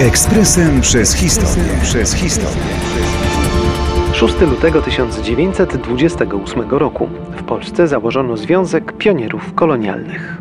[0.00, 1.64] Ekspresem przez historię.
[1.82, 2.62] Przez historię.
[4.12, 10.38] 6 lutego 1928 roku w Polsce założono Związek Pionierów Kolonialnych.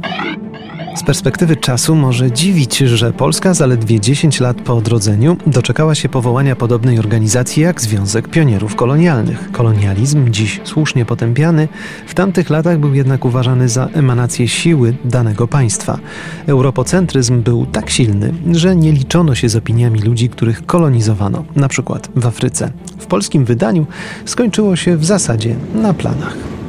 [1.12, 7.00] Perspektywy czasu może dziwić, że Polska zaledwie 10 lat po odrodzeniu doczekała się powołania podobnej
[7.00, 9.52] organizacji jak Związek Pionierów Kolonialnych.
[9.52, 11.68] Kolonializm, dziś słusznie potępiany,
[12.08, 16.00] w tamtych latach był jednak uważany za emanację siły danego państwa.
[16.48, 22.10] Europocentryzm był tak silny, że nie liczono się z opiniami ludzi, których kolonizowano, na przykład
[22.16, 22.72] w Afryce.
[23.00, 23.86] W polskim wydaniu
[24.26, 26.61] skończyło się w zasadzie na planach.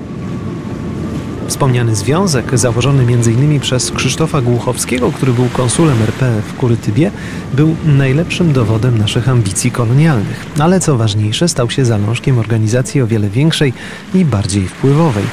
[1.52, 3.60] Wspomniany związek, założony m.in.
[3.60, 7.10] przez Krzysztofa Głuchowskiego, który był konsulem RP w Kurytybie,
[7.54, 10.46] był najlepszym dowodem naszych ambicji kolonialnych.
[10.58, 13.72] Ale co ważniejsze, stał się zalążkiem organizacji o wiele większej
[14.14, 15.24] i bardziej wpływowej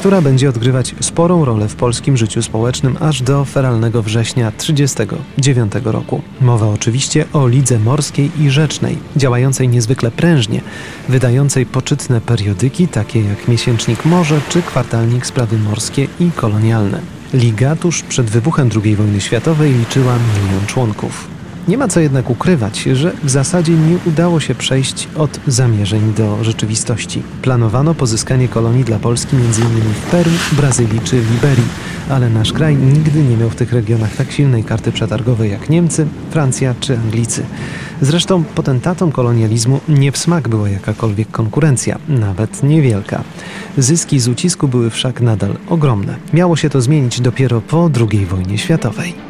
[0.00, 6.22] która będzie odgrywać sporą rolę w polskim życiu społecznym aż do feralnego września 1939 roku.
[6.40, 10.60] Mowa oczywiście o Lidze Morskiej i Rzecznej, działającej niezwykle prężnie,
[11.08, 17.00] wydającej poczytne periodyki takie jak Miesięcznik Morze czy Kwartalnik Sprawy Morskie i Kolonialne.
[17.34, 21.39] Liga tuż przed wybuchem II wojny światowej liczyła milion członków.
[21.70, 26.44] Nie ma co jednak ukrywać, że w zasadzie nie udało się przejść od zamierzeń do
[26.44, 27.22] rzeczywistości.
[27.42, 29.94] Planowano pozyskanie kolonii dla Polski m.in.
[29.94, 31.64] w Peru, Brazylii czy Liberii,
[32.08, 36.06] ale nasz kraj nigdy nie miał w tych regionach tak silnej karty przetargowej jak Niemcy,
[36.30, 37.42] Francja czy Anglicy.
[38.02, 43.24] Zresztą potentatom kolonializmu nie w smak była jakakolwiek konkurencja, nawet niewielka.
[43.78, 46.16] Zyski z ucisku były wszak nadal ogromne.
[46.32, 49.29] Miało się to zmienić dopiero po II wojnie światowej.